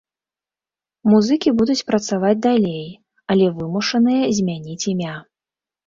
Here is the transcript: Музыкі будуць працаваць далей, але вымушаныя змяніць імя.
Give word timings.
Музыкі 1.11 1.53
будуць 1.59 1.85
працаваць 1.91 2.41
далей, 2.47 2.83
але 3.35 3.45
вымушаныя 3.61 4.23
змяніць 4.43 4.83
імя. 4.95 5.15